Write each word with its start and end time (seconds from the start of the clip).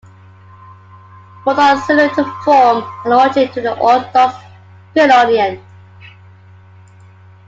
Both 1.45 1.59
are 1.59 1.79
similar 1.81 2.05
in 2.09 2.25
form 2.43 2.83
and 3.05 3.13
origin 3.13 3.51
to 3.53 3.61
the 3.61 3.77
Orthodox 3.77 4.35
phelonion. 4.95 5.63